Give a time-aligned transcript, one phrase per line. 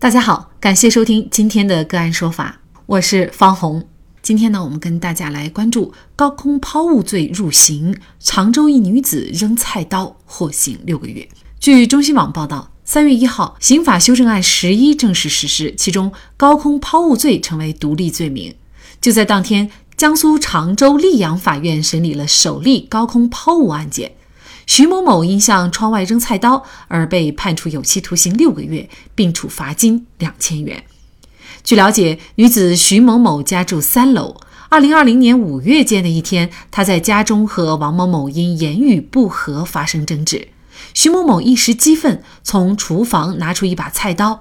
[0.00, 3.84] 大家好，感谢收听今天的个案说法，我是方红。
[4.22, 11.28] 今天呢，我们跟大家来关注高空抛物罪入刑，常州一女子扔菜刀获刑六个月。
[11.58, 18.54] 据中新网报道，三月一号，刑法修正案十一正式实施，其中高空抛物罪成为独立罪名。
[19.00, 24.12] 就在当天，江苏常州溧阳法院审理了首例高空抛物案件。
[24.68, 30.84] 徐某某因向窗外扔菜刀而被判处有期徒刑六个月，并处罚金两千元。
[31.64, 34.36] 据了解，女子徐某某家住三楼。
[34.68, 40.48] 二零二零年五月间的一天，她在家中和王某某因言语不合发生争执，
[40.92, 44.38] 徐某某一时激愤，从厨房拿出一把菜刀。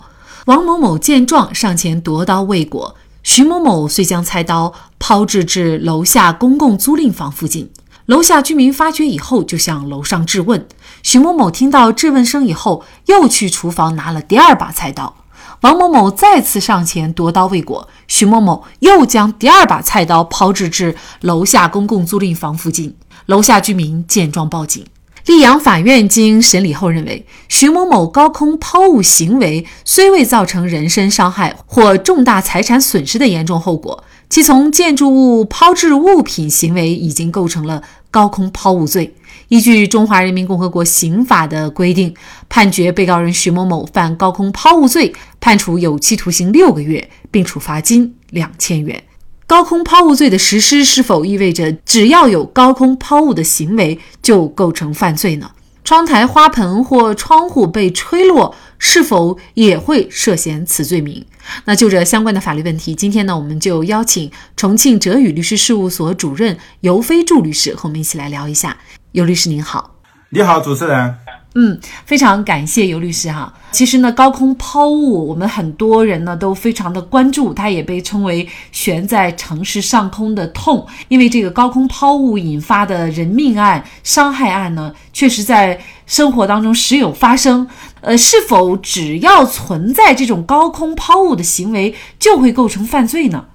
[0.48, 7.70] 王某某见状上前夺刀未果，徐某某遂将菜刀抛掷至楼下公共租赁房附近。
[8.08, 10.66] 楼下居民发觉以后，就向楼上质问。
[11.04, 15.14] 徐某某听到质问声以后，又去厨房拿了第二把菜刀。
[15.62, 22.96] 王某某再次上前夺刀未果，徐某某又将第二把菜刀抛掷至楼下公共租赁房附近。
[23.26, 24.86] 楼下居民见状报警。
[25.26, 37.84] 溧阳法院经审理后认为，徐某某高空抛物行为虽未造成人身伤害或重大财产损失的严重后果，其从建筑物抛掷物品行为已经构成了。
[38.10, 39.14] 高空抛物罪，
[39.50, 42.14] 依据《中华人民共和国刑法》的规定，
[42.50, 49.04] 判决被告人徐某某犯高空抛物罪，判处有期徒刑六个月，并处罚金两千元。
[49.46, 55.52] 高空抛物罪的实施是否意味着只要有高空抛物的行为就构成犯罪呢？
[55.86, 61.26] 窗台花盆或窗户被吹落，是否也会涉嫌此罪名？
[61.66, 68.78] 那就着相关的法律问题，今天呢，我们就邀请重庆哲宇律师事务所主任尤飞柱律师和我们一起来聊一下。
[69.12, 69.96] 尤律师您好，
[70.30, 71.16] 你好，主持人。
[71.60, 73.52] 嗯，非常感谢尤律师哈。
[73.72, 80.86] 其实呢，高空抛物，我们很多人呢都非常的关注，它也被称为悬在城市上空的痛。
[81.08, 87.68] 因为这个高空抛物引发的人命案、伤害案呢，确实在生活当中时有发生。
[88.02, 93.46] 呃，是否只要存在这种高空抛物的行为，就会构成犯罪呢？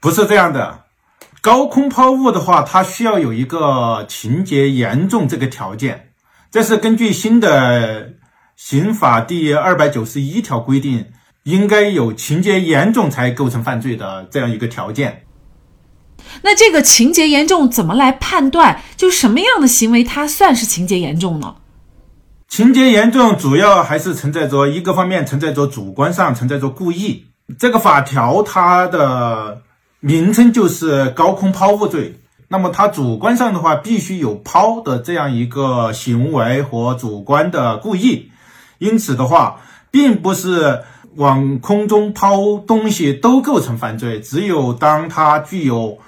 [0.00, 0.80] 不是这样的，
[1.40, 6.09] 高空抛物的话，它需要有一个情节严重这个条件。
[6.50, 8.14] 这是根据新的
[8.56, 11.06] 刑法第二百九十一条规定，
[11.44, 15.24] 应该有情节严重才构成犯罪的这样一个条件。
[16.42, 18.82] 那这个情节严重怎么来判断？
[18.96, 21.54] 就什么样的行为它算是情节严重呢？
[22.48, 27.26] 情节严重主要还是存在着一个方面，存在着主观上存在着故意。
[27.58, 29.62] 这个法条它的
[30.00, 32.20] 名称就是高空抛物罪。
[32.52, 38.32] 那么他主观上的话，必须有抛的这样一个行为和主观的故意，
[38.78, 39.60] 因此的话，
[39.92, 40.80] 并不是
[41.14, 45.98] 往空中抛东西都构成犯罪，只有当它具有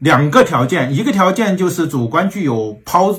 [0.00, 3.14] 两个条件，一个条件就是主观具有抛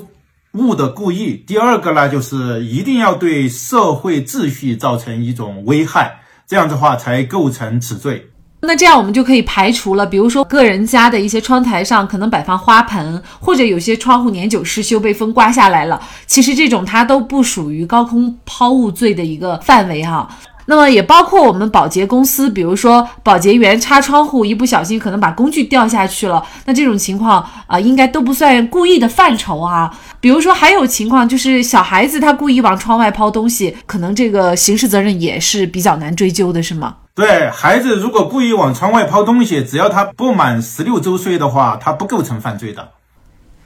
[0.52, 8.28] 物的故意，第二个呢就是一定要对社会秩序造成一种危害，这样的话才构成此罪。
[8.60, 20.28] 那这样我们就可以排除了，比如说个人家的一些窗台上可能摆放花盆，或者有些窗户年久失修被风刮下来了，其实这种它都不属于高空抛物罪的一个范围哈。
[20.66, 29.90] 那么也包括我们保洁公司，比如说保洁员擦窗户一不小心可能把工具掉下去了，那这种情况啊应该都不算故意的范畴啊。
[30.20, 36.96] 比如说还有情况就是小孩子他故意往窗外抛东西，可能这个刑事责任也是比较难追究的，是吗？
[37.18, 42.90] 对孩子，如果故意往窗外抛东西，只要他不满十六周岁的话，他不构成犯罪的。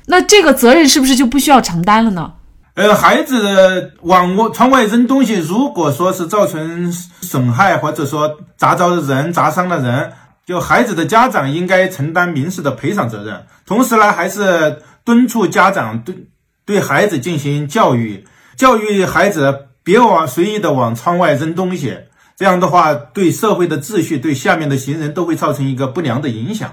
[0.07, 2.33] 那这个责任是不是就不需要承担了呢？
[2.73, 10.15] 呃，孩子往窗外扔东西，如果说是造成损害，或者说砸着人、砸伤了人，
[10.47, 13.45] 就孩子的家长应该承担民事的赔偿责任。
[13.67, 16.17] 同时呢，还是敦促家长对
[16.65, 18.25] 对孩子进行教育，
[18.57, 21.99] 教育孩子别往随意的往窗外扔东西。
[22.37, 26.73] 这样的话，对社会的秩序、对下面的行人都会造成一个不良的影响。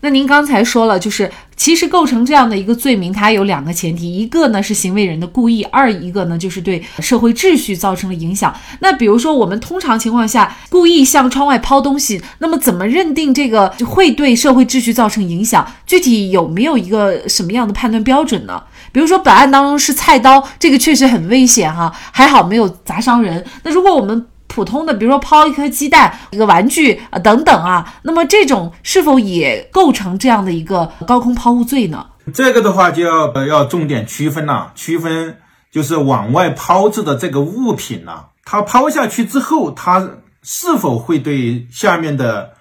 [0.00, 8.54] 那您刚才说了，就是其实构成这样的一个罪名，它有两个前提，一个呢是行为人的故意，二一个呢就是对社会秩序造成了影响。
[8.78, 15.66] 那比如说，我们通常情况下故意向窗外抛东西，那么怎么认定这个会对社会秩序造成影响？
[15.84, 18.62] 具体有没有一个什么样的判断标准呢？
[18.92, 23.44] 比如说，本案当中是菜刀，这个确实很危险哈，还好没有砸伤人。
[23.64, 24.24] 那如果我们
[24.58, 32.06] 普通的，比如说抛一颗鸡蛋、一个玩具啊等等啊，那么这种是否也构成这样的一个高空抛物罪呢？
[32.34, 35.38] 这个的话就要要重点区分了，区分
[35.70, 40.08] 就是往外抛掷的这个物品呢，它抛下去之后，它
[40.42, 42.54] 是否会对下面的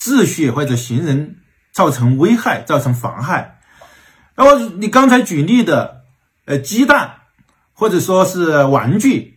[0.00, 1.36] 秩序或者行人
[1.70, 3.58] 造成危害、造成妨害？
[4.36, 6.04] 那么你刚才举例的，
[6.46, 7.16] 呃，鸡蛋
[7.74, 9.31] 或者说是玩具，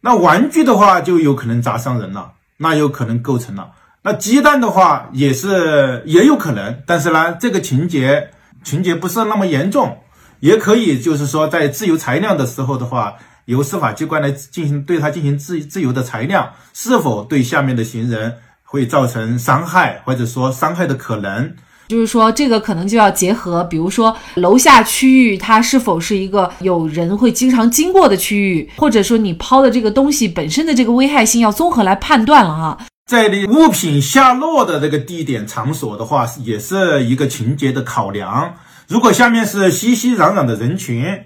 [0.00, 3.72] 那玩具的话就有可能砸伤人了，那有可能构成了。
[4.02, 8.30] 那鸡蛋的话也是也有可能，但是呢，这个情节
[8.62, 9.98] 情节不是那么严重，
[10.40, 13.14] 也可以就是说在自由裁量的时候的话，
[13.46, 21.54] 由司法机关来进行对它进行自自由的裁量，是否对下面的行人会造成伤害，或者说伤害的可能。
[21.88, 32.78] 就是说，这个可能就要结合，比如说楼下区域它是否是一个有人会经常经过的区域，或者说你抛的这个东西本身的这个危害性要综合来判断了哈。
[33.06, 38.54] 在你物品下落的这个地点场所的话，也是一个情节的考量。
[38.86, 41.22] 如果下面是熙熙攘攘的人群，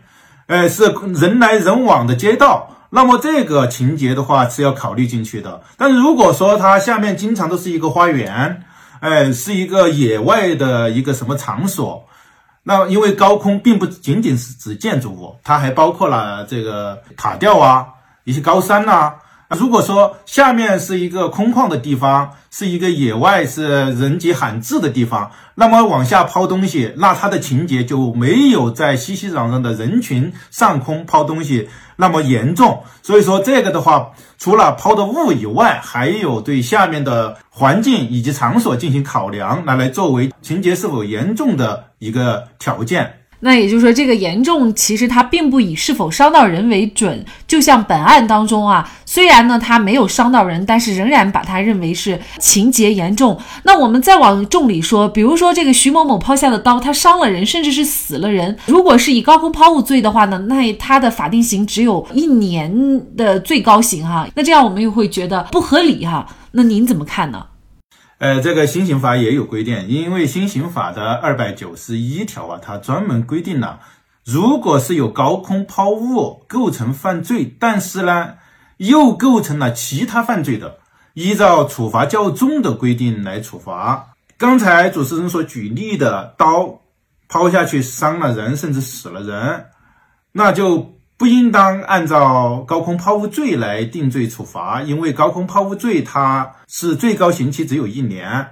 [0.47, 5.63] 呃，是人来人往的街道，那么这个情节的话是要考虑进去的。
[5.77, 8.63] 但是如果说它下面经常都是一个花园，
[9.03, 12.09] 哎，是一个野外的一个什么场所？
[12.63, 17.89] 那因为高空并不仅仅是指建筑物，它还包括了这个塔吊啊，
[18.23, 19.15] 一些高山呐。
[19.59, 32.83] 如果说下面是一个空旷的地方，是一个野外是人迹罕至的地方，那么往下抛东西，那它的情节就没有在熙熙攘攘的人群上空抛东西那么严重。
[33.03, 43.19] 所以说这个的话，除了抛的物以外，还有对下面的环境以及场所进行考量，拿来作为情节是否严重的一个条件。
[43.45, 47.25] 那也就是说，这个严重其实它并不以是否伤到人为准。
[47.49, 53.37] 就像本案当中啊，虽然呢它没有伤到人，但是仍然把它认为是情节严重。
[53.65, 58.57] 那我们再往重里说，比如说这个徐某某抛下的刀，他伤了人，甚至是死了人。
[58.67, 64.25] 如果是以高空抛物罪的话呢，那他的法定刑只有一年的最高刑哈。
[64.37, 66.25] 那这样我们又会觉得不合理哈。
[66.53, 67.45] 那您怎么看呢？
[68.23, 73.81] 呃，这个新刑法也有规定，因为新刑法的二百九十一条啊，它专门规定了，
[74.25, 78.35] 如果是有高空抛物构成犯罪，但是呢
[78.77, 80.79] 又构成了其他犯罪的，
[81.15, 84.15] 依照处罚较重的规定来处罚。
[84.39, 86.81] 刚才主持人所举例的刀
[87.29, 89.67] 抛下去伤了人，甚至死了人，
[90.31, 90.93] 那就。
[91.23, 98.49] 不应当按照高空抛物罪来定罪处罚，因为高空抛物罪它是最高刑期只有一年。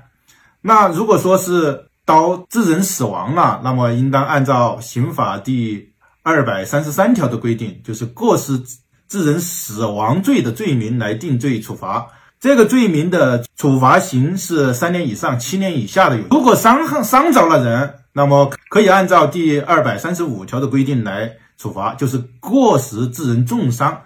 [0.60, 5.90] 那如果说是刀致人死亡了，那么应当按照刑法第
[6.22, 8.62] 二百三十三条的规定，就是过失
[9.08, 12.06] 致人死亡罪的罪名来定罪处罚。
[12.38, 16.16] 这个罪名的处罚刑是三年以上七年以下的。
[16.30, 21.32] 如果伤害伤着了人，那么可以按照第二百三十五条的规定来。
[21.60, 24.00] 处罚就是过失致人重伤，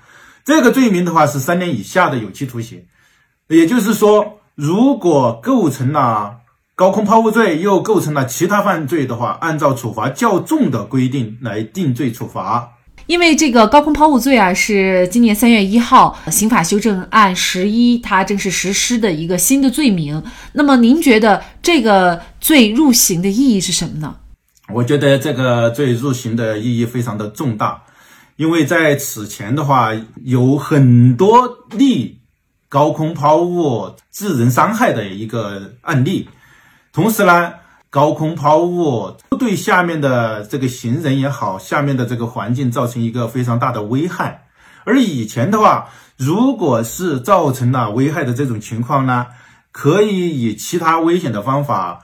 [0.45, 2.83] 这个罪名的话是三年以下的有期徒刑。
[3.49, 6.39] 也就是说，如果构成了
[6.75, 12.73] 高空抛物罪，又构成了其他犯罪的话，按照处罚较重的规定来定罪处罚。
[13.07, 20.21] 因为这个高空抛物罪啊，是今年三月一号刑法修正案十一它正式实施的一个新的罪名。
[20.55, 24.17] 那么，您觉得这个罪入刑的意义是什么呢？
[24.73, 27.83] 我觉得这个罪入刑的意义非常的重大，
[28.37, 29.91] 因为在此前的话
[30.25, 32.23] 有很多例
[32.71, 36.31] 高空抛物致人伤害的一个案例，
[36.95, 37.53] 同时呢，
[37.91, 44.47] 高空抛物对下面的这个行人也好，下面的这个环境造成一个非常大的危害。
[44.85, 49.27] 而以前的话，如果是造成了危害的这种情况呢，
[49.73, 52.03] 可以以其他危险的方法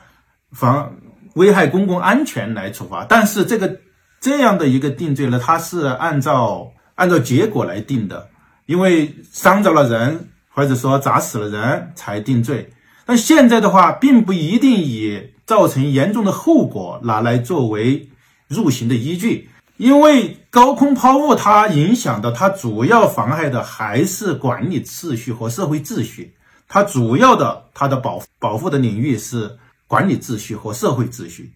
[0.52, 0.92] 防。
[1.34, 3.78] 危害公共安全来处罚，但是这个
[4.20, 8.28] 这样的一个定罪呢，它是按照按照结果来定的，
[8.66, 12.72] 因为伤着了人或者说砸死了人才定罪。
[13.06, 18.08] 但现在的话，并不一定以造成严重的后果拿来作为
[18.49, 26.34] 入刑的依据，因为高空抛物它影响的，它主要妨害的还是管理秩序和社会秩序，
[26.68, 29.56] 它主要的它的保保护的领域是。
[29.90, 31.50] 管理秩序和社会秩序，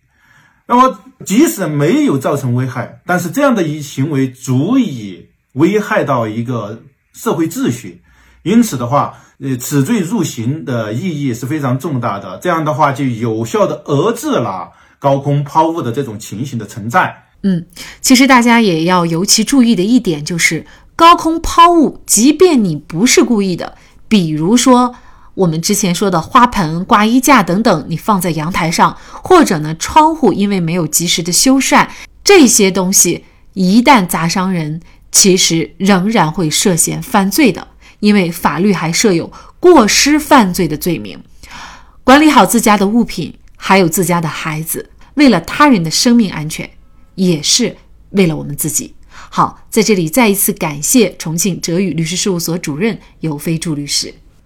[0.67, 8.03] 那么即使没有造成危害，但是这样的一行为足以危害到一个社会秩序，
[8.43, 12.37] 因此的话，呃，此罪入刑的意义是非常重大的。
[12.43, 17.27] 这样的话，就有效的遏制了高空抛物的这种情形的存在。
[17.45, 17.65] 嗯，
[18.01, 23.77] 其实大家也要尤其注意的一点就是，高空抛物，即便你不是故意的，
[24.09, 24.93] 比如说。
[25.35, 31.89] 我们之前说的花盆、挂衣架等等，你放在阳台上，或者呢，窗户因为没有及时的修缮，
[32.23, 33.25] 这些东西
[33.55, 37.69] 一旦砸伤人，其实仍然会涉嫌犯罪的。
[38.01, 41.19] 因为法律还设有过失犯罪的罪名。
[42.03, 46.69] 管理好自家的物品，还有自家的孩子，为了他人的生命安全，
[47.15, 47.75] 也是
[48.11, 48.95] 为了我们自己。
[49.09, 54.13] 好，在这里再一次感谢重庆哲宇律师事务所主任尤飞柱律师。